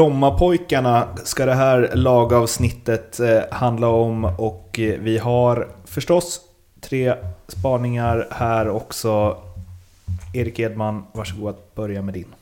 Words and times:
Brommapojkarna 0.00 1.08
ska 1.24 1.46
det 1.46 1.54
här 1.54 1.90
lagavsnittet 1.94 3.20
eh, 3.20 3.40
handla 3.50 3.88
om 3.88 4.24
och 4.24 4.78
eh, 4.78 5.00
vi 5.00 5.18
har 5.18 5.68
förstås 5.84 6.40
tre 6.80 7.14
spaningar 7.48 8.28
här 8.30 8.68
också. 8.68 9.36
Erik 10.34 10.58
Edman, 10.58 11.04
varsågod 11.12 11.50
att 11.50 11.74
börja 11.74 12.02
med 12.02 12.14
din. 12.14 12.34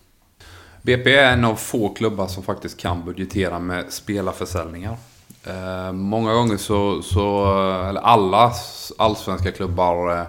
BP 0.83 1.17
är 1.17 1.33
en 1.33 1.45
av 1.45 1.55
få 1.55 1.89
klubbar 1.89 2.27
som 2.27 2.43
faktiskt 2.43 2.81
kan 2.81 3.05
budgetera 3.05 3.59
med 3.59 3.85
spelarförsäljningar. 3.93 4.97
Eh, 5.47 5.93
många 5.93 6.35
gånger 6.35 6.57
så, 6.57 7.03
så, 7.03 7.45
eller 7.89 8.01
alla 8.01 8.53
allsvenska 8.99 9.53
klubbar 9.53 10.19
eh, 10.19 10.27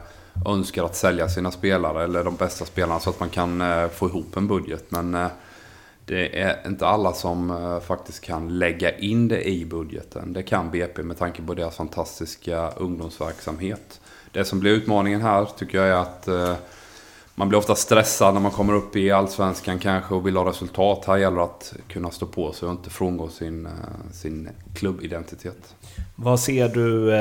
önskar 0.53 0.84
att 0.84 0.95
sälja 0.95 1.30
sina 1.30 1.52
spelare 1.52 2.03
eller 2.03 2.23
de 2.23 2.36
bästa 2.36 2.66
spelarna 2.66 3.00
så 3.00 3.09
att 3.09 3.20
man 3.20 3.30
kan 3.30 3.64
få 3.89 4.08
ihop 4.08 4.38
en 4.38 4.48
budget. 4.48 4.91
Men 4.91 5.30
det 6.09 6.41
är 6.41 6.68
inte 6.68 6.88
alla 6.88 7.13
som 7.13 7.52
eh, 7.52 7.80
faktiskt 7.80 8.22
kan 8.22 8.59
lägga 8.59 8.98
in 8.98 9.27
det 9.27 9.50
i 9.50 9.66
budgeten. 9.66 10.34
Det 10.34 10.44
kan 10.44 10.72
BP 10.72 11.04
med 11.04 11.17
tanke 11.17 11.41
på 11.41 11.54
deras 11.54 11.76
fantastiska 11.76 12.72
ungdomsverksamhet. 12.72 14.02
Det 14.31 14.45
som 14.45 14.59
blir 14.59 14.72
utmaningen 14.72 15.22
här 15.22 15.45
tycker 15.58 15.77
jag 15.77 15.88
är 15.88 16.02
att 16.02 16.27
eh, 16.27 16.55
man 17.36 17.50
blir 17.50 17.59
ofta 17.59 17.76
stressad 17.76 18.34
när 18.34 18.41
man 18.41 18.52
kommer 18.52 18.73
upp 18.73 18.95
i 18.95 19.12
Allsvenskan 19.12 19.80
kanske 19.80 20.16
och 20.16 20.27
vill 20.27 20.38
ha 20.38 20.50
resultat. 20.50 21.05
Här 21.05 21.17
gäller 21.17 21.38
det 21.38 21.44
att 21.44 21.73
kunna 21.88 22.12
stå 22.12 22.26
på 22.26 22.53
sig 22.53 22.67
och 22.67 22.72
inte 22.72 22.89
frångå 22.89 23.30
sin, 23.30 23.66
eh, 23.66 23.72
sin 24.11 24.50
klubbidentitet. 24.76 25.76
Vad 26.16 26.39
ser 26.39 26.70
du, 26.70 27.11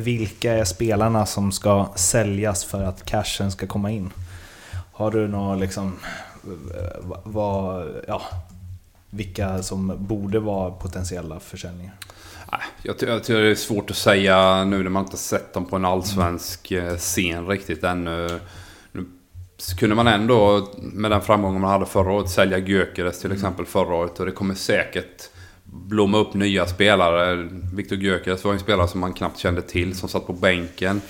vilka 0.00 0.52
är 0.52 0.64
spelarna 0.64 1.26
som 1.26 1.52
ska 1.52 1.88
säljas 1.96 2.64
för 2.64 2.82
att 2.82 3.04
cashen 3.04 3.50
ska 3.52 3.66
komma 3.66 3.90
in? 3.90 4.10
Har 4.92 5.10
du 5.10 5.28
några 5.28 5.56
liksom 5.56 5.92
vad, 7.24 7.88
ja, 8.08 8.22
vilka 9.10 9.62
som 9.62 10.06
borde 10.06 10.40
vara 10.40 10.70
potentiella 10.70 11.40
försäljningar? 11.40 11.94
Jag 12.82 12.98
tycker 12.98 13.40
det 13.40 13.50
är 13.50 13.54
svårt 13.54 13.90
att 13.90 13.96
säga 13.96 14.64
nu 14.64 14.82
när 14.82 14.90
man 14.90 15.04
inte 15.04 15.16
sett 15.16 15.54
dem 15.54 15.66
på 15.66 15.76
en 15.76 15.84
allsvensk 15.84 16.72
mm. 16.72 16.96
scen 16.96 17.46
riktigt 17.46 17.84
ännu. 17.84 18.40
Nu 18.92 19.06
kunde 19.78 19.96
man 19.96 20.06
ändå 20.06 20.68
med 20.78 21.10
den 21.10 21.20
framgången 21.20 21.60
man 21.60 21.70
hade 21.70 21.86
förra 21.86 22.12
året 22.12 22.30
sälja 22.30 22.58
Gyökeres 22.58 23.18
till 23.18 23.26
mm. 23.26 23.36
exempel 23.36 23.66
förra 23.66 23.94
året. 23.94 24.20
Och 24.20 24.26
det 24.26 24.32
kommer 24.32 24.54
säkert 24.54 25.28
blomma 25.64 26.18
upp 26.18 26.34
nya 26.34 26.66
spelare. 26.66 27.48
Viktor 27.74 27.98
Gyökeres 27.98 28.44
var 28.44 28.52
en 28.52 28.58
spelare 28.58 28.88
som 28.88 29.00
man 29.00 29.12
knappt 29.12 29.38
kände 29.38 29.62
till 29.62 29.96
som 29.96 30.08
satt 30.08 30.26
på 30.26 30.32
bänken. 30.32 31.00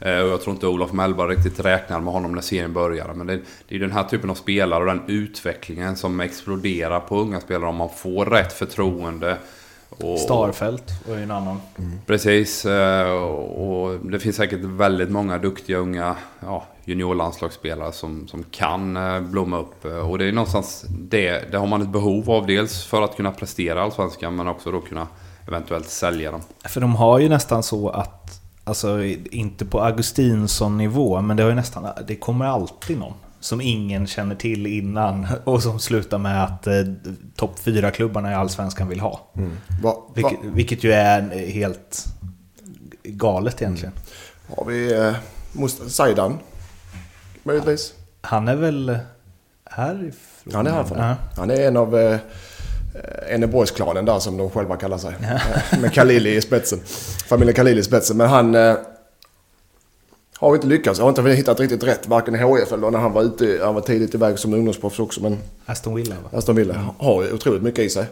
Eh, 0.00 0.18
och 0.18 0.28
jag 0.28 0.42
tror 0.42 0.54
inte 0.54 0.66
Olof 0.66 0.92
Mellberg 0.92 1.36
riktigt 1.36 1.60
räknade 1.60 2.04
med 2.04 2.12
honom 2.12 2.32
när 2.32 2.42
serien 2.42 2.72
började. 2.72 3.14
Men 3.14 3.26
det, 3.26 3.40
det 3.68 3.74
är 3.74 3.78
den 3.78 3.92
här 3.92 4.04
typen 4.04 4.30
av 4.30 4.34
spelare 4.34 4.80
och 4.80 4.86
den 4.86 5.02
utvecklingen 5.06 5.96
som 5.96 6.20
exploderar 6.20 7.00
på 7.00 7.18
unga 7.18 7.40
spelare 7.40 7.68
om 7.68 7.76
man 7.76 7.90
får 7.96 8.26
rätt 8.26 8.52
förtroende. 8.52 9.38
Och, 9.98 10.18
Starfelt 10.18 10.84
och 11.08 11.16
en 11.16 11.30
annan. 11.30 11.60
Mm. 11.78 11.98
Precis. 12.06 12.66
Eh, 12.66 13.12
och 13.12 13.98
det 14.06 14.18
finns 14.18 14.36
säkert 14.36 14.60
väldigt 14.60 15.10
många 15.10 15.38
duktiga 15.38 15.78
unga 15.78 16.16
ja, 16.40 16.64
juniorlandslagsspelare 16.84 17.92
som, 17.92 18.28
som 18.28 18.44
kan 18.50 18.96
eh, 18.96 19.20
blomma 19.20 19.58
upp. 19.58 19.84
Och 19.84 20.18
det 20.18 20.24
är 20.24 20.32
någonstans 20.32 20.84
det, 20.88 21.50
det 21.50 21.56
har 21.56 21.66
man 21.66 21.82
ett 21.82 21.88
behov 21.88 22.30
av. 22.30 22.46
Dels 22.46 22.84
för 22.84 23.02
att 23.02 23.16
kunna 23.16 23.30
prestera 23.30 23.82
allsvenskan 23.82 24.36
men 24.36 24.48
också 24.48 24.72
då 24.72 24.80
kunna 24.80 25.06
eventuellt 25.48 25.88
sälja 25.88 26.30
dem. 26.30 26.40
För 26.64 26.80
de 26.80 26.96
har 26.96 27.18
ju 27.18 27.28
nästan 27.28 27.62
så 27.62 27.88
att 27.88 28.43
Alltså 28.64 29.04
inte 29.30 29.64
på 29.64 29.80
Augustinsson-nivå, 29.80 31.20
men 31.20 31.36
det 31.36 31.42
har 31.42 31.50
ju 31.50 31.56
nästan... 31.56 31.88
Det 32.06 32.16
kommer 32.16 32.46
alltid 32.46 32.98
någon 32.98 33.14
som 33.40 33.60
ingen 33.60 34.06
känner 34.06 34.34
till 34.34 34.66
innan 34.66 35.26
och 35.44 35.62
som 35.62 35.78
slutar 35.78 36.18
med 36.18 36.44
att 36.44 36.66
eh, 36.66 36.74
topp 37.36 37.58
4-klubbarna 37.64 38.32
i 38.32 38.34
Allsvenskan 38.34 38.88
vill 38.88 39.00
ha. 39.00 39.20
Mm. 39.36 39.56
Va, 39.82 39.92
va? 39.92 40.12
Vilket, 40.14 40.38
vilket, 40.42 40.84
ju 40.84 40.92
är 40.92 41.50
helt 41.50 42.04
galet 43.02 43.62
egentligen. 43.62 43.92
Mm. 43.92 44.58
Har 44.58 44.64
vi 44.64 44.92
eh, 44.92 45.68
Saidan, 45.88 46.38
möjligtvis? 47.42 47.94
Han 48.20 48.48
är 48.48 48.56
väl 48.56 48.98
härifrån? 49.64 50.54
Han 50.54 50.66
är 50.66 50.70
härifrån. 50.70 50.98
Ja. 50.98 51.16
Han 51.36 51.50
är 51.50 51.68
en 51.68 51.76
av... 51.76 51.98
Eh, 51.98 52.18
Eh, 52.18 52.20
Enneborgsklanen 53.28 54.04
där 54.04 54.18
som 54.18 54.36
de 54.36 54.50
själva 54.50 54.76
kallar 54.76 54.98
sig. 54.98 55.14
Eh, 55.72 55.80
med 55.80 55.92
Khalili 55.92 56.36
i 56.36 56.40
spetsen. 56.40 56.80
Familjen 57.26 57.54
Khalili 57.54 57.80
i 57.80 57.84
spetsen. 57.84 58.16
Men 58.16 58.28
han 58.28 58.54
eh, 58.54 58.76
har 60.38 60.54
inte 60.54 60.66
lyckats. 60.66 61.00
Har 61.00 61.08
inte 61.08 61.22
hittat 61.22 61.60
riktigt 61.60 61.82
rätt. 61.82 62.08
Varken 62.08 62.34
i 62.34 62.38
HF 62.38 62.72
eller 62.72 62.90
när 62.90 62.98
han 62.98 63.12
var 63.12 63.22
ute. 63.22 63.60
Han 63.62 63.74
var 63.74 63.82
tidigt 63.82 64.14
iväg 64.14 64.38
som 64.38 64.54
ungdomsproffs 64.54 64.98
också. 64.98 65.22
Men 65.22 65.38
Aston 65.66 65.94
Villa 65.94 66.14
va? 66.14 66.38
Aston 66.38 66.56
Villa 66.56 66.74
mm. 66.74 66.86
har 66.98 67.32
otroligt 67.32 67.62
mycket 67.62 67.84
i 67.84 67.88
sig. 67.88 68.06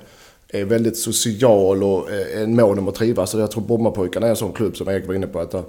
Är 0.49 0.65
väldigt 0.65 0.99
social 0.99 1.83
och 1.83 2.11
är 2.11 2.43
en 2.43 2.57
mån 2.57 2.79
om 2.79 2.89
att 2.89 2.95
trivas. 2.95 3.31
Så 3.31 3.39
jag 3.39 3.51
tror 3.51 3.63
Brommapojkarna 3.63 4.27
är 4.27 4.31
en 4.31 4.37
sån 4.37 4.53
klubb 4.53 4.77
som 4.77 4.89
Erik 4.89 5.07
var 5.07 5.15
inne 5.15 5.27
på. 5.27 5.41
att 5.41 5.51
där, 5.51 5.63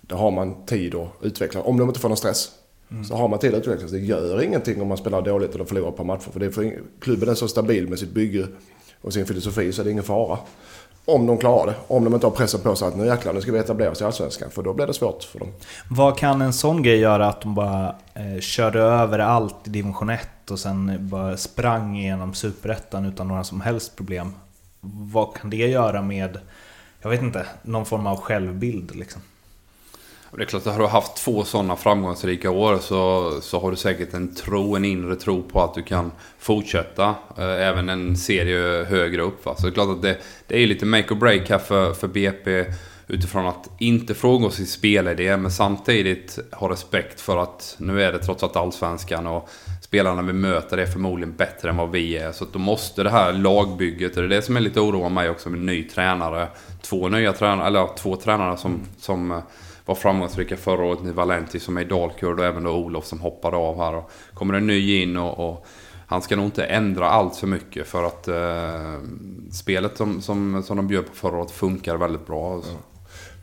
där 0.00 0.16
har 0.16 0.30
man 0.30 0.66
tid 0.66 0.94
att 0.94 1.08
utveckla. 1.22 1.62
Om 1.62 1.78
de 1.78 1.88
inte 1.88 2.00
får 2.00 2.08
någon 2.08 2.16
stress. 2.16 2.50
Mm. 2.92 3.04
Så 3.04 3.16
har 3.16 3.28
man 3.28 3.38
tid 3.38 3.54
att 3.54 3.60
utvecklas. 3.60 3.90
Det 3.90 3.98
gör 3.98 4.42
ingenting 4.42 4.82
om 4.82 4.88
man 4.88 4.96
spelar 4.96 5.22
dåligt 5.22 5.54
eller 5.54 5.64
förlorar 5.64 5.90
på 5.90 6.04
matcher. 6.04 6.30
För 6.32 6.40
det 6.40 6.46
är 6.46 6.50
för, 6.50 6.80
klubben 7.00 7.28
är 7.28 7.34
så 7.34 7.48
stabil 7.48 7.88
med 7.88 7.98
sitt 7.98 8.10
bygge 8.10 8.46
och 9.00 9.12
sin 9.12 9.26
filosofi 9.26 9.72
så 9.72 9.82
är 9.82 9.84
det 9.84 9.90
ingen 9.90 10.04
fara. 10.04 10.38
Om 11.04 11.26
de 11.26 11.38
klarar 11.38 11.66
det. 11.66 11.74
Om 11.86 12.04
de 12.04 12.14
inte 12.14 12.26
har 12.26 12.30
pressen 12.30 12.60
på 12.60 12.76
sig 12.76 12.88
att 12.88 12.96
nu 12.96 13.06
jäklar, 13.06 13.32
nu 13.32 13.40
ska 13.40 13.52
vi 13.52 13.58
etablera 13.58 13.90
oss 13.90 14.00
i 14.00 14.04
Allsvenskan. 14.04 14.50
För 14.50 14.62
då 14.62 14.74
blir 14.74 14.86
det 14.86 14.94
svårt 14.94 15.24
för 15.24 15.38
dem. 15.38 15.48
Vad 15.90 16.18
kan 16.18 16.42
en 16.42 16.52
sån 16.52 16.82
grej 16.82 16.98
göra 16.98 17.28
att 17.28 17.40
de 17.40 17.54
bara 17.54 17.94
eh, 18.14 18.40
körde 18.40 18.80
över 18.80 19.18
allt 19.18 19.56
i 19.64 19.70
division 19.70 20.10
1 20.10 20.50
och 20.50 20.58
sen 20.58 20.98
bara 21.00 21.36
sprang 21.36 21.98
igenom 21.98 22.34
superettan 22.34 23.04
utan 23.04 23.28
några 23.28 23.44
som 23.44 23.60
helst 23.60 23.96
problem? 23.96 24.34
Vad 25.12 25.34
kan 25.34 25.50
det 25.50 25.56
göra 25.56 26.02
med, 26.02 26.38
jag 27.02 27.10
vet 27.10 27.22
inte, 27.22 27.46
någon 27.62 27.86
form 27.86 28.06
av 28.06 28.16
självbild 28.16 28.94
liksom? 28.96 29.22
Det 30.36 30.42
är 30.42 30.46
klart, 30.46 30.64
har 30.64 30.78
du 30.78 30.86
haft 30.86 31.16
två 31.16 31.44
sådana 31.44 31.76
framgångsrika 31.76 32.50
år 32.50 32.78
så, 32.78 33.30
så 33.40 33.60
har 33.60 33.70
du 33.70 33.76
säkert 33.76 34.14
en 34.14 34.34
tro, 34.34 34.76
en 34.76 34.84
inre 34.84 35.16
tro 35.16 35.42
på 35.42 35.62
att 35.62 35.74
du 35.74 35.82
kan 35.82 36.12
fortsätta. 36.38 37.14
Eh, 37.38 37.68
även 37.68 37.88
en 37.88 38.16
serie 38.16 38.84
högre 38.84 39.22
upp. 39.22 39.44
Va? 39.44 39.54
Så 39.56 39.66
det 39.66 39.70
är 39.70 39.74
klart 39.74 39.88
att 39.88 40.02
det, 40.02 40.18
det 40.46 40.62
är 40.62 40.66
lite 40.66 40.86
make 40.86 41.14
or 41.14 41.18
break 41.18 41.50
här 41.50 41.58
för, 41.58 41.92
för 41.92 42.08
BP. 42.08 42.64
Utifrån 43.08 43.46
att 43.46 43.70
inte 43.78 44.14
fråga 44.14 44.50
sin 44.50 44.66
spelidé 44.66 45.36
men 45.36 45.50
samtidigt 45.50 46.38
ha 46.52 46.70
respekt 46.70 47.20
för 47.20 47.36
att 47.36 47.76
nu 47.78 48.02
är 48.02 48.12
det 48.12 48.18
trots 48.18 48.42
allt 48.42 48.56
allsvenskan 48.56 49.26
och 49.26 49.48
spelarna 49.80 50.22
vi 50.22 50.32
möter 50.32 50.78
är 50.78 50.86
förmodligen 50.86 51.36
bättre 51.36 51.68
än 51.68 51.76
vad 51.76 51.90
vi 51.90 52.18
är. 52.18 52.32
Så 52.32 52.46
då 52.52 52.58
måste 52.58 53.02
det 53.02 53.10
här 53.10 53.32
lagbygget, 53.32 54.16
och 54.16 54.22
det 54.22 54.26
är 54.26 54.36
det 54.36 54.42
som 54.42 54.56
är 54.56 54.60
lite 54.60 54.80
oroande 54.80 55.14
mig 55.14 55.30
också 55.30 55.50
med 55.50 55.60
ny 55.60 55.88
tränare. 55.88 56.48
Två 56.82 57.08
nya 57.08 57.32
tränare, 57.32 57.66
eller 57.66 57.96
två 57.96 58.16
tränare 58.16 58.56
som, 58.56 58.80
som 58.98 59.42
var 59.92 60.00
framgångsrika 60.00 60.56
förra 60.56 60.84
året. 60.84 61.02
Ni 61.02 61.12
Valenti 61.12 61.60
som 61.60 61.76
är 61.76 61.80
i 61.80 61.84
Dalkurd 61.84 62.40
och 62.40 62.46
även 62.46 62.62
då 62.62 62.70
Olof 62.70 63.06
som 63.06 63.20
hoppade 63.20 63.56
av 63.56 63.78
här. 63.78 63.94
Och 63.94 64.10
kommer 64.34 64.54
en 64.54 64.66
ny 64.66 65.02
in 65.02 65.16
och, 65.16 65.50
och 65.50 65.66
han 66.06 66.22
ska 66.22 66.36
nog 66.36 66.44
inte 66.44 66.64
ändra 66.64 67.08
allt 67.08 67.36
för 67.36 67.46
mycket 67.46 67.86
för 67.86 68.04
att 68.04 68.28
eh, 68.28 69.00
spelet 69.52 69.96
som, 69.96 70.22
som, 70.22 70.62
som 70.62 70.76
de 70.76 70.86
bjöd 70.86 71.06
på 71.06 71.14
förra 71.14 71.36
året 71.36 71.50
funkar 71.50 71.96
väldigt 71.96 72.26
bra. 72.26 72.54
Alltså. 72.54 72.76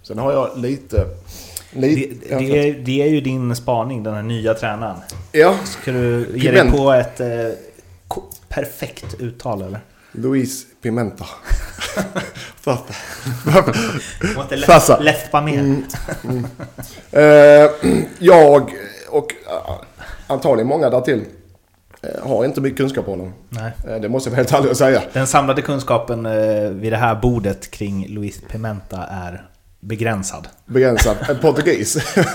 Sen 0.04 0.18
har 0.18 0.32
jag 0.32 0.58
lite... 0.58 1.06
lite 1.72 2.16
det, 2.30 2.38
det, 2.38 2.70
är, 2.70 2.74
det, 2.86 3.02
är, 3.02 3.08
ju 3.08 3.22
din 3.22 3.56
spaning, 3.56 4.04
den 4.04 4.14
här 4.14 4.24
nya 4.24 4.54
tränaren. 4.54 4.98
Ja. 5.32 5.56
Ska 5.64 5.92
du 5.92 6.28
ge 6.36 6.52
dig 6.52 6.72
på 6.72 6.92
ett 6.92 7.20
eh, 7.20 7.28
perfekt 8.50 9.16
uttal 9.20 9.62
eller? 9.62 9.80
Louise 10.12 10.68
Pimenta. 10.82 11.26
Fassa. 14.66 15.00
Läfpa 15.00 15.42
mer. 15.42 15.60
Mm, 15.60 15.86
mm. 16.24 16.46
Uh, 17.14 17.70
jag 18.20 18.74
och 19.10 19.34
uh, 19.52 19.72
antagligen 20.28 20.68
många 20.68 20.90
därtill 20.90 21.20
uh, 21.20 21.26
har 22.30 22.46
inte 22.46 22.62
mycket 22.62 22.78
kunskap 22.78 23.08
om 23.08 23.20
honom. 23.20 23.34
Nej. 23.50 23.72
Uh, 23.88 23.96
det 24.02 24.10
måste 24.10 24.30
jag 24.30 24.38
helt 24.38 24.54
ärligt 24.54 24.78
säga. 24.78 25.02
Den 25.14 25.28
samlade 25.28 25.62
kunskapen 25.62 26.24
vid 26.82 26.94
det 26.94 26.98
här 26.98 27.16
bordet 27.16 27.72
kring 27.72 28.08
Louise 28.10 28.42
Pimenta 28.52 28.98
är 28.98 29.46
begränsad. 29.80 30.48
Begränsad. 30.66 31.18
En 31.30 31.40
portugis. 31.40 32.16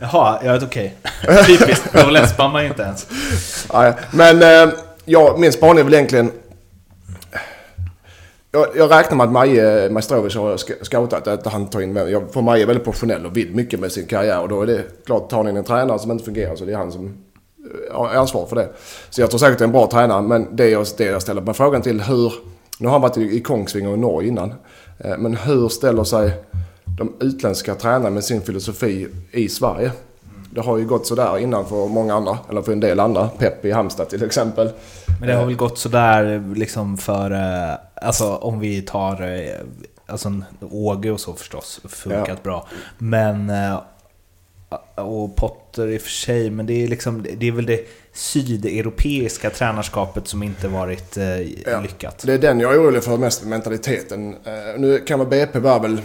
Jaha, 0.00 0.40
ja 0.44 0.58
okej. 0.62 0.96
Okay. 1.22 1.44
Typiskt. 1.46 1.92
Då 1.92 2.10
läspar 2.10 2.48
man 2.48 2.62
ju 2.62 2.68
inte 2.68 2.82
ens. 2.82 3.06
Nej, 3.72 3.92
men 4.10 4.42
ja, 5.04 5.36
min 5.38 5.52
spaning 5.52 5.80
är 5.80 5.84
väl 5.84 5.94
egentligen 5.94 6.32
jag, 8.52 8.66
jag 8.76 8.90
räknar 8.90 9.16
med 9.16 9.26
att 9.26 9.32
Maje 9.32 9.90
Majstrovic 9.90 10.36
har 10.36 10.84
scoutat 10.84 11.28
att 11.28 11.46
han 11.46 11.66
tar 11.66 11.80
in 11.80 11.96
jag, 11.96 12.32
För 12.32 12.42
Maje 12.42 12.62
är 12.62 12.66
väldigt 12.66 12.84
professionell 12.84 13.26
och 13.26 13.36
vill 13.36 13.54
mycket 13.54 13.80
med 13.80 13.92
sin 13.92 14.06
karriär. 14.06 14.40
Och 14.40 14.48
då 14.48 14.62
är 14.62 14.66
det 14.66 14.82
klart, 15.06 15.30
tar 15.30 15.42
ni 15.42 15.50
in 15.50 15.56
en 15.56 15.64
tränare 15.64 15.98
som 15.98 16.10
inte 16.10 16.24
fungerar 16.24 16.56
så 16.56 16.64
det 16.64 16.72
är 16.72 16.76
han 16.76 16.92
som 16.92 17.06
är 17.06 17.94
har 17.94 18.08
ansvar 18.08 18.46
för 18.46 18.56
det. 18.56 18.68
Så 19.10 19.20
jag 19.20 19.30
tror 19.30 19.38
säkert 19.38 19.52
att 19.52 19.58
det 19.58 19.64
är 19.64 19.66
en 19.66 19.72
bra 19.72 19.86
tränare. 19.86 20.22
Men 20.22 20.56
det 20.56 20.68
jag, 20.68 20.86
det 20.96 21.04
jag 21.04 21.22
ställer 21.22 21.40
mig 21.40 21.54
frågan 21.54 21.82
till 21.82 22.00
hur... 22.00 22.32
Nu 22.78 22.88
har 22.88 22.92
han 22.92 23.02
varit 23.02 23.16
i, 23.16 23.40
Kongsvinger 23.40 23.90
och 23.90 23.98
Norge 23.98 24.28
innan. 24.28 24.54
Eh, 24.98 25.18
men 25.18 25.36
hur 25.36 25.68
ställer 25.68 26.04
sig 26.04 26.30
de 26.98 27.12
utländska 27.20 27.74
tränarna 27.74 28.10
med 28.10 28.24
sin 28.24 28.40
filosofi 28.40 29.08
i 29.30 29.48
Sverige? 29.48 29.90
Det 30.54 30.60
har 30.60 30.78
ju 30.78 30.84
gått 30.86 31.06
sådär 31.06 31.38
innan 31.38 31.66
för 31.66 31.88
många 31.88 32.14
andra, 32.14 32.38
eller 32.50 32.62
för 32.62 32.72
en 32.72 32.80
del 32.80 33.00
andra. 33.00 33.28
Pep 33.28 33.64
i 33.64 33.70
Halmstad 33.70 34.08
till 34.08 34.24
exempel. 34.24 34.70
Men 35.20 35.28
det 35.28 35.34
har 35.34 35.46
väl 35.46 35.56
gått 35.56 35.78
sådär 35.78 36.54
liksom 36.56 36.98
för, 36.98 37.30
eh, 37.30 37.74
alltså 37.94 38.36
om 38.36 38.60
vi 38.60 38.82
tar, 38.82 39.22
eh, 39.22 39.54
alltså 40.06 40.32
Åge 40.70 41.10
och 41.10 41.20
så 41.20 41.32
förstås, 41.34 41.80
funkat 41.88 42.28
Ja. 42.28 42.36
bra. 42.42 42.68
Men, 42.98 43.50
eh, 43.50 43.80
och 44.94 45.36
Potter 45.36 45.88
i 45.88 45.96
och 45.98 46.00
för 46.02 46.10
sig, 46.10 46.50
men 46.50 46.66
det 46.66 46.84
är 46.84 46.88
liksom, 46.88 47.26
det 47.36 47.48
är 47.48 47.52
väl 47.52 47.66
det 47.66 47.80
sydeuropeiska 48.12 49.50
tränarskapet 49.50 50.28
som 50.28 50.42
inte 50.42 50.68
varit 50.68 51.16
eh, 51.16 51.40
Ja. 51.40 51.80
lyckat. 51.82 52.22
Det 52.26 52.32
är 52.32 52.38
den 52.38 52.60
jag 52.60 52.74
är 52.74 52.78
orolig 52.82 53.02
för 53.04 53.16
mest, 53.16 53.44
mentaliteten. 53.44 54.34
Eh, 54.44 54.78
nu 54.80 54.98
kan 54.98 55.18
väl 55.18 55.28
BP 55.28 55.58
vara 55.58 55.78
väl 55.78 56.00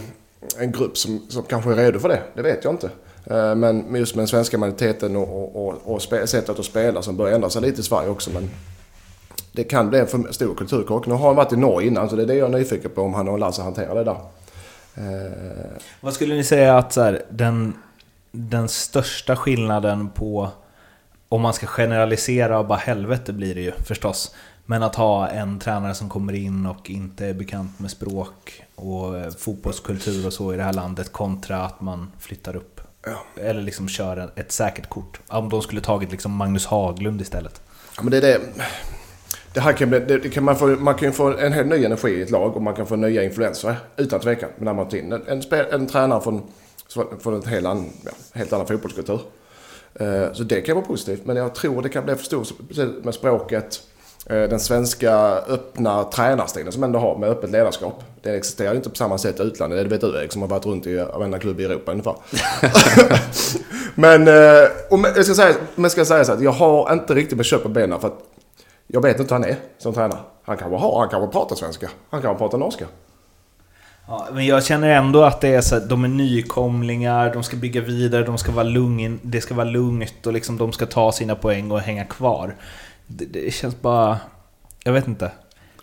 en 0.58 0.72
grupp 0.72 0.98
som, 0.98 1.26
som 1.28 1.42
kanske 1.42 1.70
är 1.70 1.74
redo 1.76 1.98
för 1.98 2.08
det. 2.08 2.22
Det 2.34 2.42
vet 2.42 2.64
jag 2.64 2.72
inte. 2.74 2.90
Eh, 3.30 3.54
men 3.54 3.94
just 3.94 4.14
med 4.14 4.20
den 4.20 4.28
svenska 4.28 4.58
mentaliteten 4.58 5.16
och, 5.16 5.56
och, 5.56 5.68
och, 5.68 5.94
och 5.94 6.02
spe, 6.02 6.26
sättet 6.26 6.58
att 6.58 6.64
spela 6.64 7.02
som 7.02 7.16
börjar 7.16 7.34
ändra 7.34 7.50
sig 7.50 7.62
lite 7.62 7.80
i 7.80 7.84
Sverige 7.84 8.08
också. 8.08 8.30
Men 8.30 8.50
det 9.52 9.64
kan 9.64 9.90
bli 9.90 9.98
en 9.98 10.06
för 10.06 10.32
stor 10.32 10.54
kulturkrock. 10.54 11.06
Nu 11.06 11.14
har 11.14 11.26
han 11.26 11.36
varit 11.36 11.52
i 11.52 11.56
Norge 11.56 11.88
innan 11.88 12.08
så 12.10 12.16
det 12.16 12.22
är 12.22 12.26
det 12.26 12.34
jag 12.34 12.54
är 12.54 12.58
nyfiken 12.58 12.90
på 12.90 13.02
om 13.02 13.14
han 13.14 13.28
har 13.28 13.38
lärt 13.38 13.54
sig 13.54 13.64
hantera 13.64 13.94
det 13.94 14.04
där. 14.04 14.16
Eh, 14.94 15.32
Vad 16.00 16.14
skulle 16.14 16.34
ni 16.34 16.44
säga 16.44 16.78
att 16.78 16.92
så 16.92 17.02
här, 17.02 17.22
den, 17.30 17.74
den 18.32 18.68
största 18.68 19.36
skillnaden 19.36 20.10
på, 20.10 20.48
om 21.28 21.42
man 21.42 21.52
ska 21.52 21.66
generalisera 21.66 22.58
och 22.58 22.66
bara 22.66 22.78
helvete 22.78 23.32
blir 23.32 23.54
det 23.54 23.60
ju 23.60 23.72
förstås, 23.72 24.34
men 24.66 24.82
att 24.82 24.94
ha 24.94 25.28
en 25.28 25.58
tränare 25.58 25.94
som 25.94 26.08
kommer 26.08 26.32
in 26.32 26.66
och 26.66 26.90
inte 26.90 27.26
är 27.26 27.34
bekant 27.34 27.78
med 27.78 27.90
språk 27.90 28.62
och 28.74 29.18
eh, 29.18 29.30
fotbollskultur 29.30 30.26
och 30.26 30.32
så 30.32 30.54
i 30.54 30.56
det 30.56 30.62
här 30.62 30.72
landet 30.72 31.12
kontra 31.12 31.64
att 31.64 31.80
man 31.80 32.12
flyttar 32.18 32.56
upp. 32.56 32.77
Ja. 33.06 33.42
Eller 33.42 33.62
liksom 33.62 33.88
kör 33.88 34.16
en- 34.16 34.30
ett 34.36 34.52
säkert 34.52 34.88
kort. 34.88 35.20
Om 35.28 35.48
de 35.48 35.62
skulle 35.62 35.80
tagit 35.80 36.10
liksom 36.10 36.32
Magnus 36.32 36.66
Haglund 36.66 37.20
istället. 37.20 37.60
Ja, 37.96 38.02
men 38.02 38.10
det 38.10 38.16
är 38.16 38.20
det. 38.22 38.40
Det 39.54 39.60
här 39.60 39.72
kan 39.72 39.90
bli, 39.90 40.00
det, 40.00 40.28
kan 40.28 40.44
man, 40.44 40.56
få, 40.56 40.66
man 40.66 40.94
kan 40.94 41.08
ju 41.08 41.12
få 41.12 41.36
en 41.38 41.52
helt 41.52 41.68
ny 41.68 41.84
energi 41.84 42.08
i 42.08 42.22
ett 42.22 42.30
lag 42.30 42.56
och 42.56 42.62
man 42.62 42.74
kan 42.74 42.86
få 42.86 42.96
nya 42.96 43.22
influenser 43.22 43.76
utan 43.96 44.20
tvekan. 44.20 44.50
När 44.58 44.74
man 44.74 44.88
tar 44.88 44.98
in 44.98 45.12
en, 45.12 45.22
en, 45.26 45.42
spel, 45.42 45.66
en 45.72 45.86
tränare 45.86 46.20
från, 46.20 46.42
från 47.20 47.34
en 47.34 47.46
helt 47.46 47.66
annan, 47.66 47.90
ja, 48.04 48.10
helt 48.34 48.52
annan 48.52 48.66
fotbollskultur. 48.66 49.20
Eh, 49.94 50.32
så 50.32 50.42
det 50.42 50.60
kan 50.60 50.76
vara 50.76 50.86
positivt. 50.86 51.26
Men 51.26 51.36
jag 51.36 51.54
tror 51.54 51.82
det 51.82 51.88
kan 51.88 52.04
bli 52.04 52.14
för 52.14 52.24
stort 52.24 52.48
med 53.04 53.14
språket. 53.14 53.80
Eh, 54.26 54.48
den 54.48 54.60
svenska 54.60 55.14
öppna 55.48 56.04
tränarstilen 56.04 56.72
som 56.72 56.84
ändå 56.84 56.98
har 56.98 57.18
med 57.18 57.28
öppet 57.28 57.50
ledarskap. 57.50 58.04
Det 58.22 58.36
existerar 58.36 58.70
ju 58.70 58.76
inte 58.76 58.90
på 58.90 58.96
samma 58.96 59.18
sätt 59.18 59.40
i 59.40 59.42
utlandet. 59.42 59.84
Det 59.84 59.88
vet 59.88 60.00
du 60.00 60.18
Erik 60.18 60.32
som 60.32 60.42
har 60.42 60.48
varit 60.48 60.66
runt 60.66 60.86
i 60.86 60.96
varenda 60.96 61.38
klubb 61.38 61.60
i 61.60 61.64
Europa 61.64 61.92
ungefär. 61.92 62.14
men, 63.94 64.28
eh, 64.28 64.68
och 64.90 64.98
men 64.98 65.12
jag 65.16 65.24
ska 65.24 65.34
säga, 65.34 65.54
men 65.74 65.82
jag 65.82 65.92
ska 65.92 66.04
säga 66.04 66.24
så 66.24 66.32
att 66.32 66.42
jag 66.42 66.52
har 66.52 66.92
inte 66.92 67.14
riktigt 67.14 67.36
med 67.36 67.46
kött 67.46 67.62
på 67.62 67.68
benen 67.68 68.00
för 68.00 68.08
att 68.08 68.18
jag 68.86 69.02
vet 69.02 69.20
inte 69.20 69.34
hur 69.34 69.42
han 69.42 69.50
är 69.50 69.56
som 69.78 69.94
tränare. 69.94 70.18
Han 70.44 70.56
kanske 70.56 70.76
har, 70.76 71.00
han 71.00 71.08
kanske 71.08 71.32
pratar 71.32 71.56
svenska. 71.56 71.90
Han 72.10 72.22
kanske 72.22 72.38
pratar 72.38 72.58
norska. 72.58 72.84
Ja, 74.06 74.28
men 74.32 74.46
jag 74.46 74.64
känner 74.64 74.88
ändå 74.88 75.22
att 75.22 75.40
det 75.40 75.48
är 75.48 75.60
så 75.60 75.76
att 75.76 75.88
de 75.88 76.04
är 76.04 76.08
nykomlingar, 76.08 77.32
de 77.34 77.42
ska 77.42 77.56
bygga 77.56 77.80
vidare, 77.80 78.22
de 78.22 78.38
ska 78.38 78.52
vara 78.52 78.64
lugn, 78.64 79.20
det 79.22 79.40
ska 79.40 79.54
vara 79.54 79.66
lugnt 79.66 80.26
och 80.26 80.32
liksom 80.32 80.58
de 80.58 80.72
ska 80.72 80.86
ta 80.86 81.12
sina 81.12 81.34
poäng 81.34 81.70
och 81.70 81.80
hänga 81.80 82.04
kvar. 82.04 82.54
Det, 83.08 83.24
det 83.24 83.54
känns 83.54 83.80
bara... 83.80 84.18
Jag 84.84 84.92
vet 84.92 85.08
inte. 85.08 85.30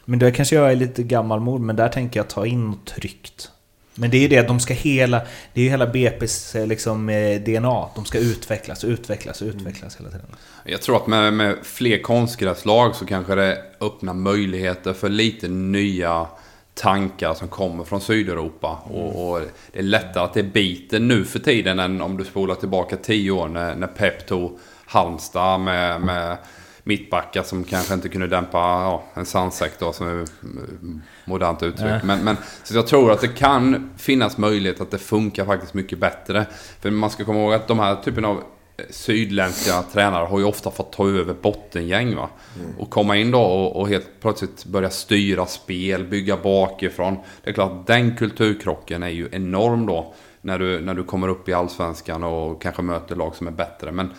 Men 0.06 0.20
det 0.20 0.32
kanske 0.32 0.56
jag 0.56 0.72
är 0.72 0.76
lite 0.76 1.04
gammalmod, 1.04 1.62
men 1.62 1.76
där 1.76 1.90
tänker 1.90 2.20
jag 2.20 2.28
ta 2.28 2.46
in 2.46 2.66
något 2.66 2.86
tryggt. 2.86 3.52
Men 3.96 4.10
det 4.10 4.18
är 4.18 4.22
ju 4.22 4.28
det, 4.28 4.48
de 4.48 4.60
ska 4.60 4.74
hela... 4.74 5.22
Det 5.54 5.62
är 5.62 5.64
ju 5.64 5.70
hela 5.70 5.86
BP's 5.86 6.60
eh, 6.60 6.68
liksom, 6.68 7.10
eh, 7.10 7.42
DNA. 7.42 7.88
De 7.96 8.06
ska 8.06 8.20
utvecklas, 8.20 8.84
utvecklas, 8.84 9.42
utvecklas 9.42 10.00
hela 10.00 10.10
tiden. 10.10 10.26
Jag 10.64 10.82
tror 10.82 10.96
att 10.96 11.08
med, 11.08 11.34
med 11.34 11.56
fler 11.64 12.02
konstgräslag 12.02 12.96
så 12.96 13.06
kanske 13.06 13.36
det 13.36 13.62
öppnar 13.82 14.14
möjligheter 14.14 14.94
för 14.94 15.10
lite 15.10 15.48
nya 15.48 16.28
tankar 16.74 17.34
som 17.34 17.48
kommer 17.48 17.84
från 17.84 18.02
Sydeuropa. 18.02 18.80
Och, 18.84 19.30
och 19.30 19.42
det 19.72 19.80
är 19.80 19.84
lättare 19.84 20.24
att 20.24 20.34
det 20.34 20.44
biter 20.44 21.00
nu 21.00 21.26
för 21.26 21.40
tiden 21.40 21.80
än 21.80 22.02
om 22.02 22.18
du 22.18 22.24
spolar 22.24 22.56
tillbaka 22.56 22.98
tio 22.98 23.32
år 23.32 23.48
när, 23.48 23.76
när 23.76 23.88
Pep 23.88 24.28
tog 24.28 24.60
Halmstad 24.86 25.60
med, 25.60 26.02
med 26.02 26.38
mittbackar 26.88 27.44
som 27.44 27.64
kanske 27.64 27.94
inte 27.94 28.10
kunde 28.10 28.28
dämpa 28.28 28.58
ja, 28.58 29.04
en 29.14 29.26
sandsäck 29.26 29.80
då, 29.80 29.94
som 29.94 30.08
är 30.08 30.12
mm, 30.12 31.02
modernt 31.26 31.64
uttryck. 31.64 32.04
Men, 32.04 32.24
men, 32.24 32.38
så 32.64 32.76
jag 32.76 32.88
tror 32.88 33.12
att 33.12 33.22
det 33.22 33.28
kan 33.28 33.90
finnas 33.98 34.38
möjlighet 34.38 34.82
att 34.82 34.92
det 34.92 34.98
funkar 34.98 35.46
faktiskt 35.46 35.74
mycket 35.74 36.00
bättre. 36.00 36.46
För 36.82 36.92
man 36.92 37.10
ska 37.10 37.26
komma 37.26 37.40
ihåg 37.40 37.54
att 37.54 37.68
de 37.68 37.80
här 37.80 37.96
typen 37.96 38.26
av 38.26 38.38
eh, 38.78 38.86
sydländska 38.90 39.84
tränare 39.94 40.26
har 40.26 40.40
ju 40.40 40.46
ofta 40.46 40.72
fått 40.72 40.94
ta 40.94 41.10
över 41.10 41.34
bottengäng. 41.34 42.16
Va? 42.16 42.30
Och 42.80 42.90
komma 42.90 43.18
in 43.18 43.32
då 43.32 43.42
och, 43.42 43.76
och 43.76 43.88
helt 43.88 44.08
plötsligt 44.22 44.66
börja 44.66 44.90
styra 44.90 45.46
spel, 45.46 46.06
bygga 46.06 46.38
bakifrån. 46.38 47.18
Det 47.44 47.50
är 47.50 47.54
klart 47.54 47.88
den 47.88 48.16
kulturkrocken 48.16 49.04
är 49.04 49.10
ju 49.10 49.30
enorm 49.32 49.86
då. 49.86 50.14
När 50.42 50.60
du, 50.60 50.82
när 50.82 50.94
du 50.94 51.04
kommer 51.04 51.28
upp 51.28 51.50
i 51.50 51.54
Allsvenskan 51.54 52.24
och 52.24 52.62
kanske 52.62 52.82
möter 52.82 53.16
lag 53.16 53.36
som 53.36 53.48
är 53.48 53.52
bättre. 53.52 53.92
Men 53.92 54.12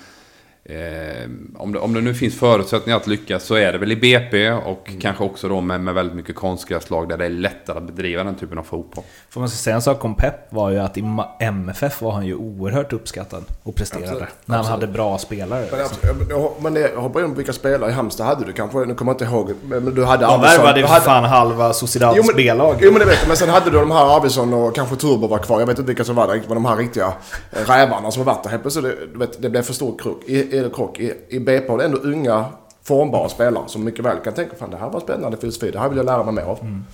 Eh, 0.69 1.31
om, 1.57 1.73
det, 1.73 1.79
om 1.79 1.95
det 1.95 2.01
nu 2.01 2.15
finns 2.15 2.39
förutsättningar 2.39 2.97
att 2.97 3.07
lyckas 3.07 3.45
så 3.45 3.55
är 3.55 3.73
det 3.73 3.79
väl 3.79 3.93
i 3.93 3.97
BP 3.97 4.51
och 4.51 4.91
kanske 5.01 5.25
också 5.25 5.49
då 5.49 5.61
med, 5.61 5.81
med 5.81 5.95
väldigt 5.95 6.17
mycket 6.17 6.37
konstgräslag 6.37 7.09
där 7.09 7.17
det 7.17 7.25
är 7.25 7.31
lättare 7.31 7.79
att 7.79 7.87
bedriva 7.87 8.25
den 8.25 8.35
typen 8.35 8.59
av 8.59 8.63
fotboll. 8.63 9.05
Får 9.31 9.41
man 9.41 9.49
ska 9.49 9.57
säga 9.57 9.77
en 9.77 9.83
sak 9.83 10.05
om 10.05 10.15
Pep 10.15 10.53
var 10.53 10.71
ju 10.71 10.79
att 10.79 10.99
i 10.99 11.05
MFF 11.41 12.03
var 12.03 12.13
han 12.13 12.27
ju 12.27 12.35
oerhört 12.35 12.93
uppskattad 12.93 13.45
och 13.63 13.75
presterade. 13.75 14.07
Absolut. 14.07 14.29
När 14.45 14.57
han 14.57 14.65
Absolut. 14.65 14.81
hade 14.81 14.93
bra 14.93 15.19
spelare. 15.19 15.67
Men, 15.71 15.81
liksom. 15.81 16.27
jag, 16.31 16.53
men 16.63 16.97
hoppar 16.97 17.25
in 17.25 17.31
på 17.31 17.37
vilka 17.37 17.53
spelare 17.53 17.91
i 17.91 17.95
Halmstad 17.95 18.27
hade 18.27 18.45
du 18.45 18.53
kanske. 18.53 18.79
Nu 18.79 18.95
kommer 18.95 19.13
jag 19.13 19.15
inte 19.15 19.25
ihåg. 19.25 19.51
Men 19.65 19.95
du 19.95 20.05
hade 20.05 20.27
De 20.27 20.33
Arvidsson. 20.33 20.65
värvade 20.65 20.81
ju 20.81 20.87
fan 20.87 21.25
halva 21.25 21.73
Sociedads 21.73 22.35
B-lag. 22.37 22.77
jo 22.81 22.91
men 22.91 23.01
det 23.01 23.07
vet 23.07 23.19
jag. 23.21 23.29
Men 23.29 23.37
sen 23.37 23.49
hade 23.49 23.71
du 23.71 23.79
de 23.79 23.91
här 23.91 24.17
Arvidsson 24.17 24.55
och 24.55 24.75
kanske 24.75 24.97
Turbo 24.97 25.27
var 25.27 25.39
kvar. 25.39 25.61
Jag 25.61 25.67
vet 25.67 25.79
inte 25.79 25.87
vilka 25.87 26.05
som 26.05 26.17
var 26.17 26.27
där. 26.27 26.43
Men 26.47 26.55
de 26.55 26.65
här 26.65 26.77
riktiga 26.77 27.13
eh, 27.53 27.71
rävarna 27.71 28.11
som 28.11 28.27
har 28.27 28.35
varit 28.35 28.43
där. 28.43 28.51
Helt 28.51 28.63
plötsligt, 28.63 29.39
det, 29.39 29.49
blev 29.51 29.63
för 29.63 29.73
stor 29.73 29.99
krock. 29.99 30.23
I, 30.27 30.56
i, 30.57 30.71
krock. 30.75 31.01
I, 31.01 31.15
I 31.29 31.41
BP 31.41 31.69
har 31.69 31.79
det 31.79 31.85
ändå 31.85 31.99
unga 31.99 32.45
formbara 32.83 33.29
spelare 33.29 33.65
som 33.69 33.85
mycket 33.85 34.05
väl 34.05 34.17
kan 34.25 34.35
tänka 34.35 34.57
fan 34.57 34.71
det 34.71 34.77
här 34.77 34.91
var 34.91 35.01
spännande 35.01 35.37
filosofi. 35.37 35.71
Det 35.71 35.79
här 35.79 35.89
vill 35.89 35.97
jag 35.97 36.07
lära 36.07 36.23
mig 36.25 36.35
mer 36.35 36.43
av. 36.43 36.59
Mm. 36.61 36.85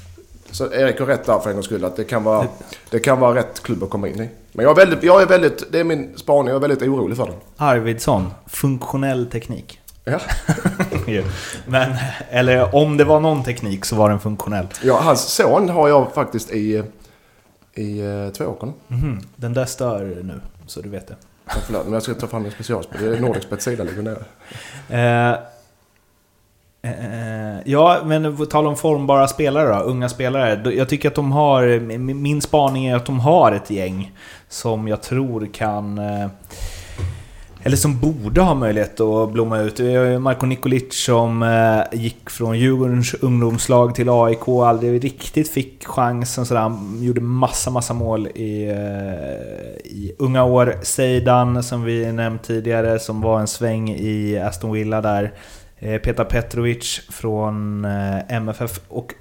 Så 0.51 0.73
Erik 0.73 0.99
har 0.99 1.07
rätt 1.07 1.25
där 1.25 1.39
för 1.39 1.51
en 1.51 1.57
gångs 1.57 1.67
skull. 1.67 1.85
Att 1.85 1.97
det 1.97 2.05
kan, 2.05 2.25
vara, 2.25 2.47
det 2.91 2.99
kan 2.99 3.21
vara 3.21 3.35
rätt 3.35 3.63
klubb 3.63 3.83
att 3.83 3.91
komma 3.91 4.09
in 4.09 4.21
i. 4.21 4.29
Men 4.53 4.65
jag 4.65 4.71
är 4.71 4.87
väldigt, 4.87 5.03
jag 5.03 5.23
är 5.23 5.27
väldigt 5.27 5.73
det 5.73 5.81
är 5.81 5.85
min 5.85 6.13
spaning. 6.17 6.49
Jag 6.49 6.57
är 6.57 6.69
väldigt 6.69 6.83
orolig 6.89 7.17
för 7.17 7.27
den. 7.27 7.35
Arvidsson, 7.57 8.31
funktionell 8.47 9.27
teknik. 9.27 9.79
Ja. 10.05 10.21
Men, 11.67 11.95
eller 12.31 12.75
om 12.75 12.97
det 12.97 13.05
var 13.05 13.21
någon 13.21 13.45
teknik 13.45 13.85
så 13.85 13.97
var 13.97 14.11
den 14.11 14.21
funktionell. 14.21 14.67
ja, 14.83 15.01
hans 15.03 15.21
son 15.21 15.69
har 15.69 15.89
jag 15.89 16.13
faktiskt 16.13 16.51
i, 16.51 16.83
i 17.75 18.03
uh, 18.03 18.33
Tvååkern. 18.33 18.73
Mhm, 18.89 19.21
Den 19.37 19.53
där 19.53 19.65
stör 19.65 20.01
nu, 20.23 20.41
så 20.67 20.81
du 20.81 20.89
vet 20.89 21.09
det. 21.09 21.17
Ja, 21.47 21.53
förlåt, 21.67 21.85
men 21.85 21.93
jag 21.93 22.03
ska 22.03 22.15
ta 22.15 22.27
fram 22.27 22.45
en 22.45 22.51
specialspel. 22.51 23.03
Det 23.03 23.17
är 23.17 23.21
Nordexpets 23.21 23.65
sida 23.65 23.85
ligger 23.85 24.03
nere. 24.03 24.25
Eh, 24.89 25.31
eh, 26.91 27.61
ja, 27.65 28.01
men 28.05 28.37
på 28.37 28.47
tal 28.47 28.67
om 28.67 28.77
formbara 28.77 29.29
spelare 29.29 29.69
då, 29.69 29.83
unga 29.83 30.09
spelare. 30.09 30.75
Jag 30.75 30.89
tycker 30.89 31.09
att 31.09 31.15
de 31.15 31.33
har, 31.33 31.81
min 31.81 32.23
min 32.23 32.43
spaning 32.43 32.87
är 32.87 32.97
att 32.97 33.07
de 33.07 33.21
har 33.21 33.53
ett 33.53 33.71
gäng 33.71 34.13
som 34.49 34.89
jag 34.89 35.03
tror 35.03 35.49
kan... 35.53 35.99
eh, 35.99 36.29
eller 37.65 37.77
som 37.77 37.99
borde 37.99 38.41
ha 38.41 38.55
möjlighet 38.55 39.01
att 39.01 39.33
blomma 39.33 39.59
ut. 39.59 39.81
Vi 39.81 39.95
har 39.95 40.05
ju 40.05 40.19
Marko 40.19 40.47
Nikolic 40.47 41.05
som 41.05 41.43
eh, 41.43 42.01
gick 42.01 42.31
från 42.31 42.59
Djurgårdens 42.59 43.15
ungdomslag 43.15 43.95
till 43.95 44.09
AIK, 44.09 44.49
aldrig 44.49 45.05
riktigt 45.05 45.49
fick 45.49 45.87
chansen 45.87 46.47
sådär. 46.47 46.61
Han 46.61 46.99
gjorde 47.03 47.21
massa, 47.21 47.71
massa 47.71 47.95
mål 47.95 48.27
i, 48.27 48.65
eh, 48.65 49.93
i 49.93 50.15
unga 50.19 50.45
år. 50.45 50.75
Seidan, 50.83 51.63
som 51.63 51.85
vi 51.85 52.13
nämnt 52.13 52.43
tidigare, 52.43 52.99
som 52.99 53.21
var 53.21 53.41
en 53.41 53.47
sväng 53.47 53.91
i 53.91 54.39
Aston 54.39 54.73
Villa 54.73 55.01
där. 55.01 55.33
Eh, 55.79 55.99
Petar 55.99 56.25
Petrovic 56.25 57.01
från 57.11 57.85
MFF. 58.29 58.81
Och 58.89 59.15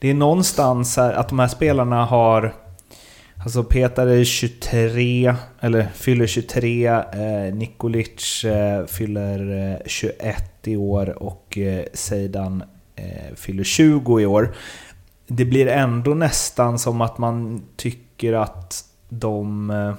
det 0.00 0.10
är 0.10 0.14
någonstans 0.14 0.96
här 0.96 1.12
att 1.12 1.28
de 1.28 1.38
här 1.38 1.48
spelarna 1.48 2.04
har... 2.04 2.54
Alltså 3.48 3.64
Petar 3.64 4.06
är 4.06 4.24
23, 4.24 5.34
eller 5.60 5.88
fyller 5.94 6.26
23. 6.26 6.86
Eh, 6.86 7.54
Nikolic 7.54 8.44
eh, 8.44 8.86
fyller 8.86 9.70
eh, 9.72 9.78
21 9.86 10.44
i 10.64 10.76
år 10.76 11.22
och 11.22 11.58
eh, 11.58 11.84
Seidan 11.92 12.62
eh, 12.96 13.34
fyller 13.36 13.64
20 13.64 14.20
i 14.20 14.26
år. 14.26 14.54
Det 15.26 15.44
blir 15.44 15.66
ändå 15.66 16.14
nästan 16.14 16.78
som 16.78 17.00
att 17.00 17.18
man 17.18 17.62
tycker 17.76 18.32
att 18.32 18.84
de... 19.08 19.70
Eh, 19.70 19.94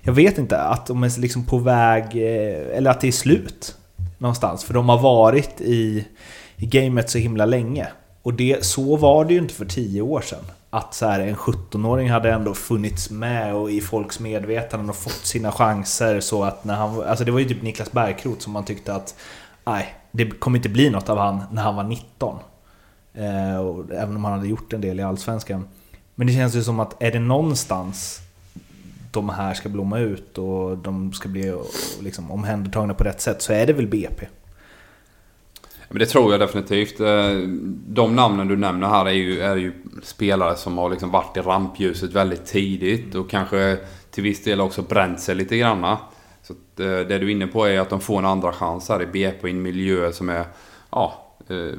jag 0.00 0.12
vet 0.12 0.38
inte, 0.38 0.58
att 0.58 0.86
de 0.86 1.02
är 1.02 1.20
liksom 1.20 1.44
på 1.44 1.58
väg... 1.58 2.04
Eh, 2.04 2.76
eller 2.76 2.90
att 2.90 3.00
det 3.00 3.08
är 3.08 3.12
slut 3.12 3.76
någonstans. 4.18 4.64
För 4.64 4.74
de 4.74 4.88
har 4.88 4.98
varit 4.98 5.60
i, 5.60 6.06
i 6.56 6.66
gamet 6.66 7.10
så 7.10 7.18
himla 7.18 7.46
länge. 7.46 7.86
Och 8.22 8.34
det, 8.34 8.64
så 8.64 8.96
var 8.96 9.24
det 9.24 9.34
ju 9.34 9.40
inte 9.40 9.54
för 9.54 9.66
10 9.66 10.02
år 10.02 10.20
sedan 10.20 10.44
att 10.70 10.94
så 10.94 11.06
här, 11.06 11.20
en 11.20 11.36
17-åring 11.36 12.10
hade 12.10 12.32
ändå 12.32 12.54
funnits 12.54 13.10
med 13.10 13.54
och 13.54 13.70
i 13.70 13.80
folks 13.80 14.20
medvetande 14.20 14.90
och 14.90 14.96
fått 14.96 15.26
sina 15.26 15.52
chanser 15.52 16.20
så 16.20 16.44
att 16.44 16.64
när 16.64 16.74
han... 16.74 17.02
Alltså 17.02 17.24
det 17.24 17.30
var 17.30 17.38
ju 17.38 17.48
typ 17.48 17.62
Niklas 17.62 17.92
Bergkrot 17.92 18.42
som 18.42 18.52
man 18.52 18.64
tyckte 18.64 18.94
att 18.94 19.14
nej, 19.64 19.94
det 20.10 20.30
kommer 20.30 20.58
inte 20.58 20.68
bli 20.68 20.90
något 20.90 21.08
av 21.08 21.18
han 21.18 21.42
när 21.52 21.62
han 21.62 21.76
var 21.76 21.84
19. 21.84 22.38
Eh, 23.14 23.56
och, 23.56 23.90
även 23.90 24.16
om 24.16 24.24
han 24.24 24.32
hade 24.32 24.48
gjort 24.48 24.72
en 24.72 24.80
del 24.80 25.00
i 25.00 25.02
Allsvenskan. 25.02 25.68
Men 26.14 26.26
det 26.26 26.32
känns 26.32 26.54
ju 26.54 26.62
som 26.62 26.80
att 26.80 27.02
är 27.02 27.12
det 27.12 27.18
någonstans 27.18 28.20
de 29.10 29.28
här 29.28 29.54
ska 29.54 29.68
blomma 29.68 29.98
ut 29.98 30.38
och 30.38 30.78
de 30.78 31.12
ska 31.12 31.28
bli 31.28 31.58
liksom, 32.00 32.30
omhändertagna 32.30 32.94
på 32.94 33.04
rätt 33.04 33.20
sätt 33.20 33.42
så 33.42 33.52
är 33.52 33.66
det 33.66 33.72
väl 33.72 33.86
BP. 33.86 34.26
Men 35.88 35.98
det 35.98 36.06
tror 36.06 36.32
jag 36.32 36.40
definitivt. 36.40 37.00
Eh, 37.00 37.32
de 37.86 38.16
namnen 38.16 38.48
du 38.48 38.56
nämner 38.56 38.88
här 38.88 39.06
är 39.06 39.12
ju, 39.12 39.40
är 39.40 39.56
ju 39.56 39.72
spelare 40.02 40.56
som 40.56 40.78
har 40.78 40.90
liksom 40.90 41.10
varit 41.10 41.36
i 41.36 41.40
rampljuset 41.40 42.12
väldigt 42.12 42.46
tidigt 42.46 43.14
och 43.14 43.30
kanske 43.30 43.78
till 44.10 44.22
viss 44.22 44.44
del 44.44 44.60
också 44.60 44.82
bränt 44.82 45.20
sig 45.20 45.34
lite 45.34 45.56
granna. 45.56 45.98
Så 46.42 46.52
eh, 46.52 47.06
det 47.06 47.18
du 47.18 47.26
är 47.26 47.28
inne 47.28 47.46
på 47.46 47.64
är 47.64 47.80
att 47.80 47.90
de 47.90 48.00
får 48.00 48.18
en 48.18 48.26
andra 48.26 48.52
chans 48.52 48.88
här 48.88 49.02
i 49.02 49.06
BP 49.06 49.48
i 49.48 49.50
en 49.50 49.62
miljö 49.62 50.12
som 50.12 50.28
är 50.28 50.44
ja, 50.90 51.34
eh, 51.48 51.78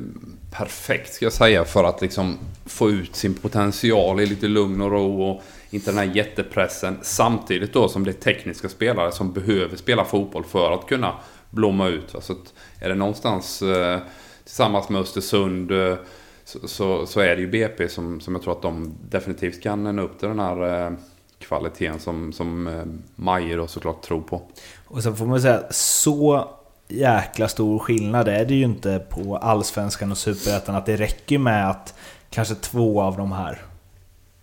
perfekt 0.52 1.14
ska 1.14 1.26
jag 1.26 1.34
säga 1.34 1.66
för 1.66 1.84
att 1.84 2.02
liksom 2.02 2.38
få 2.66 2.90
ut 2.90 3.16
sin 3.16 3.34
potential 3.34 4.20
i 4.20 4.26
lite 4.26 4.48
lugn 4.48 4.82
och 4.82 4.92
ro 4.92 5.24
och 5.24 5.44
inte 5.70 5.92
den 5.92 5.98
här 5.98 6.16
jättepressen. 6.16 6.98
Samtidigt 7.02 7.74
då 7.74 7.88
som 7.88 8.04
det 8.04 8.12
är 8.12 8.34
tekniska 8.34 8.70
spelare 8.70 9.12
som 9.12 9.34
behöver 9.34 9.76
spela 9.76 10.06
fotboll 10.06 10.44
för 10.44 10.72
att 10.72 10.88
kunna 10.88 11.14
blomma 11.50 11.88
ut. 11.88 12.16
Så 12.20 12.34
att 12.34 12.54
är 12.80 12.90
det 12.90 12.96
någonstans 12.96 13.62
eh, 13.62 14.00
tillsammans 14.44 14.90
med 14.90 15.02
Östersund 15.02 15.72
eh, 15.72 15.96
så, 16.44 16.68
så, 16.68 17.06
så, 17.06 17.20
är 17.20 17.36
det 17.36 17.42
ju 17.42 17.48
BP 17.48 17.90
som, 17.90 18.22
som 18.22 18.36
jag 18.36 18.44
tror 18.44 18.54
att 18.54 18.62
de 18.62 18.94
definitivt 19.10 19.64
kan 19.64 19.96
nå 19.96 20.02
upp 20.02 20.20
till 20.20 20.28
den 20.28 20.40
här 20.40 20.86
eh, 20.86 20.92
kvaliteten 21.40 22.00
som, 22.00 22.34
som 22.34 22.68
eh, 22.68 22.84
Majer 23.16 23.58
då 23.58 23.68
såklart 23.68 24.02
tror 24.02 24.22
på. 24.22 24.42
Och 24.88 25.04
sen 25.04 25.16
får 25.16 25.26
man 25.26 25.42
säga, 25.42 25.64
så 25.72 26.50
jäkla 26.88 27.48
stor 27.48 27.80
skillnad 27.80 28.28
är 28.28 28.46
det 28.46 28.54
ju 28.54 28.64
inte 28.64 29.06
på 29.10 29.38
Allsvenskan 29.38 30.12
och 30.12 30.18
Superettan 30.18 30.76
att 30.76 30.86
det 30.86 30.96
räcker 30.96 31.38
med 31.38 31.70
att 31.70 31.94
kanske 32.30 32.56
två 32.56 33.02
av 33.02 33.18
de 33.18 33.32
här 33.32 33.62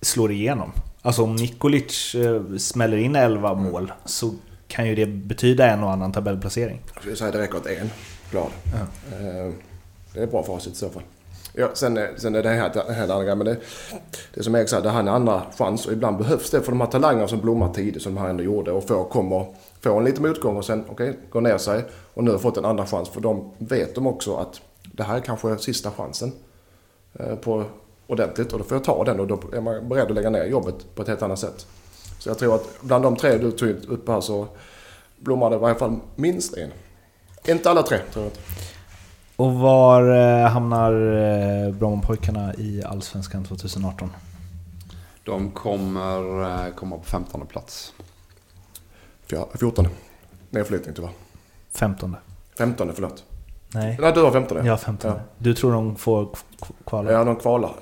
slår 0.00 0.32
igenom. 0.32 0.72
Alltså 1.02 1.22
om 1.22 1.36
Nikolic 1.36 2.14
eh, 2.14 2.42
smäller 2.58 2.96
in 2.96 3.16
11 3.16 3.54
mål 3.54 3.92
så 4.04 4.34
kan 4.76 4.86
ju 4.86 4.94
det 4.94 5.06
betyda 5.06 5.66
en 5.66 5.82
och 5.82 5.90
annan 5.90 6.12
tabellplacering. 6.12 6.80
Jag 6.94 7.00
skulle 7.00 7.16
säga 7.16 7.28
att 7.28 7.34
det 7.34 7.40
räcker 7.40 7.56
åt 7.56 7.66
en. 7.66 7.90
Glad. 8.30 8.50
Ja. 8.72 8.80
Eh, 9.16 9.52
det 10.14 10.22
är 10.22 10.26
bra 10.26 10.42
facit 10.42 10.72
i 10.72 10.76
så 10.76 10.88
fall. 10.88 11.02
Ja, 11.52 11.70
sen, 11.74 11.98
sen 12.16 12.34
är 12.34 12.42
det 12.42 12.48
här, 12.48 12.70
det 12.74 12.92
här 12.92 13.08
andra 13.08 13.34
men 13.34 13.46
det, 13.46 13.56
det 14.34 14.42
som 14.42 14.54
Erik 14.54 14.68
sa, 14.68 14.80
det 14.80 14.90
här 14.90 14.96
är 14.96 15.02
en 15.02 15.08
andra 15.08 15.42
chans 15.58 15.86
och 15.86 15.92
ibland 15.92 16.18
behövs 16.18 16.50
det 16.50 16.60
för 16.60 16.72
de 16.72 16.80
här 16.80 16.88
talangerna 16.88 17.28
som 17.28 17.40
blommar 17.40 17.72
tidigt 17.72 18.02
som 18.02 18.14
de 18.14 18.20
här 18.20 18.28
ändå 18.28 18.42
gjorde 18.42 18.72
och 18.72 18.88
får, 18.88 19.04
kommer, 19.04 19.46
får 19.80 19.98
en 19.98 20.04
liten 20.04 20.22
motgång 20.22 20.56
och 20.56 20.64
sen 20.64 20.84
okej, 20.88 21.10
okay, 21.10 21.20
går 21.30 21.40
ner 21.40 21.58
sig 21.58 21.84
och 22.14 22.24
nu 22.24 22.30
har 22.30 22.38
fått 22.38 22.56
en 22.56 22.64
andra 22.64 22.86
chans 22.86 23.08
för 23.08 23.20
de 23.20 23.52
vet 23.58 23.94
de 23.94 24.06
också 24.06 24.36
att 24.36 24.60
det 24.92 25.02
här 25.02 25.16
är 25.16 25.20
kanske 25.20 25.58
sista 25.58 25.90
chansen 25.90 26.32
eh, 27.18 27.36
på 27.36 27.64
ordentligt 28.06 28.52
och 28.52 28.58
då 28.58 28.64
får 28.64 28.76
jag 28.76 28.84
ta 28.84 29.04
den 29.04 29.20
och 29.20 29.26
då 29.26 29.40
är 29.52 29.60
man 29.60 29.88
beredd 29.88 30.06
att 30.06 30.14
lägga 30.14 30.30
ner 30.30 30.44
jobbet 30.44 30.94
på 30.94 31.02
ett 31.02 31.08
helt 31.08 31.22
annat 31.22 31.38
sätt. 31.38 31.66
Så 32.26 32.30
jag 32.30 32.38
tror 32.38 32.54
att 32.54 32.80
bland 32.80 33.04
de 33.04 33.16
tre 33.16 33.38
du 33.38 33.50
tog 33.50 33.70
upp 33.70 34.08
här 34.08 34.20
så 34.20 34.48
blommar 35.16 35.50
det 35.50 35.56
i 35.56 35.58
varje 35.58 35.74
fall 35.74 35.98
minst 36.14 36.56
en. 36.56 36.70
Inte 37.48 37.70
alla 37.70 37.82
tre, 37.82 37.98
tror 38.12 38.24
jag 38.24 38.32
inte. 38.32 38.40
Och 39.36 39.54
var 39.54 40.16
eh, 40.16 40.48
hamnar 40.48 40.92
eh, 40.92 41.74
Brommapojkarna 41.74 42.54
i 42.54 42.82
Allsvenskan 42.84 43.44
2018? 43.44 44.10
De 45.24 45.50
kommer 45.50 46.42
eh, 46.66 46.74
komma 46.74 46.96
på 46.96 47.04
15 47.04 47.46
plats. 47.46 47.92
14. 49.54 49.88
Nedflyttning 50.50 50.94
tyvärr. 50.94 51.10
15. 51.74 52.16
15, 52.58 52.92
förlåt. 52.94 53.24
Nej. 53.74 53.96
Nej, 54.00 54.12
du 54.12 54.22
har 54.22 54.30
15. 54.30 54.66
Ja, 54.66 54.76
15. 54.76 55.10
Ja. 55.10 55.20
Du 55.38 55.54
tror 55.54 55.72
de 55.72 55.96
får 55.96 56.28
kvala? 56.86 57.12
Ja, 57.12 57.24
de 57.24 57.36
kvalar. 57.36 57.74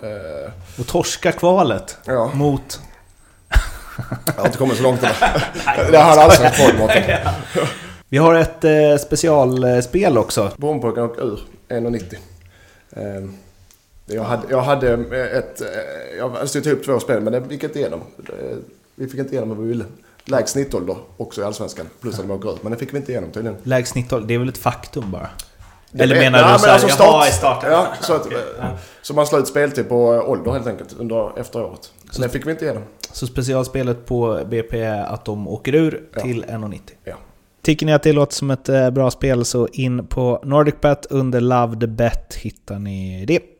Och 0.78 0.86
torska 0.86 1.32
kvalet 1.32 1.98
ja. 2.06 2.30
mot... 2.34 2.80
jag 4.26 4.34
har 4.34 4.46
inte 4.46 4.58
kommit 4.58 4.76
så 4.76 4.82
långt 4.82 5.02
än. 5.02 5.10
det 5.90 5.98
har 5.98 6.16
allsvensk 6.16 6.58
podd, 6.58 6.90
Vi 8.08 8.18
har 8.18 8.34
ett 8.34 8.64
eh, 8.64 8.96
specialspel 9.00 10.18
också. 10.18 10.50
Brommapojkarna 10.56 11.06
åker 11.06 11.22
ur 11.22 11.40
1,90. 11.68 12.16
Eh, 12.90 13.30
jag 14.06 14.24
hade, 14.24 14.42
jag 14.50 14.62
hade 14.62 14.92
ett... 14.92 15.60
Eh, 15.60 15.66
jag 16.18 16.30
hade 16.30 16.48
styrt 16.48 16.66
ihop 16.66 16.84
två 16.84 17.00
spel 17.00 17.20
men 17.20 17.32
det 17.32 17.42
gick 17.50 17.64
inte 17.64 17.78
igenom. 17.78 18.00
Eh, 18.28 18.56
vi 18.94 19.06
fick 19.06 19.20
inte 19.20 19.32
igenom 19.32 19.48
vad 19.48 19.58
vi 19.58 19.68
ville. 19.68 19.84
Lägst 20.24 20.52
snittålder 20.52 20.96
också 21.16 21.40
i 21.40 21.44
Allsvenskan. 21.44 21.86
Plus 22.00 22.14
att 22.18 22.28
de 22.28 22.30
åker 22.30 22.54
ut. 22.54 22.62
Men 22.62 22.72
det 22.72 22.78
fick 22.78 22.94
vi 22.94 22.98
inte 22.98 23.12
igenom 23.12 23.30
tydligen. 23.30 23.58
Lägst 23.62 23.92
snittålder, 23.92 24.28
det 24.28 24.34
är 24.34 24.38
väl 24.38 24.48
ett 24.48 24.58
faktum 24.58 25.10
bara? 25.10 25.28
Det 25.90 26.02
Eller 26.02 26.18
menar 26.18 26.38
ja, 26.38 26.52
du 26.52 26.58
såhär, 26.58 26.72
alltså 26.72 26.88
start, 26.88 27.06
jaha, 27.06 27.28
i 27.28 27.32
starten? 27.32 27.72
Ja, 27.72 27.86
så, 28.00 28.14
att, 28.14 28.26
så 29.02 29.14
man 29.14 29.26
slår 29.26 29.40
ut 29.40 29.48
speltid 29.48 29.88
på 29.88 30.06
ålder 30.06 30.52
helt 30.52 30.66
enkelt 30.66 30.92
under, 30.98 31.40
efter 31.40 31.62
året. 31.62 31.92
Så 32.10 32.22
det 32.22 32.28
fick 32.28 32.46
vi 32.46 32.50
inte 32.50 32.64
igenom. 32.64 32.82
Så 33.14 33.26
specialspelet 33.26 34.06
på 34.06 34.40
BP 34.50 34.80
är 34.80 35.04
att 35.04 35.24
de 35.24 35.48
åker 35.48 35.74
ur 35.74 36.08
ja. 36.14 36.20
till 36.20 36.44
1,90? 36.44 36.80
Ja. 37.04 37.14
Tycker 37.62 37.86
ni 37.86 37.92
att 37.92 38.02
det 38.02 38.12
låter 38.12 38.34
som 38.34 38.50
ett 38.50 38.68
eh, 38.68 38.90
bra 38.90 39.10
spel 39.10 39.44
så 39.44 39.68
in 39.72 40.06
på 40.06 40.40
NordicBet 40.44 41.06
under 41.10 41.40
Love 41.40 41.80
the 41.80 41.86
Bet 41.86 42.34
hittar 42.34 42.78
ni 42.78 43.24
det. 43.26 43.53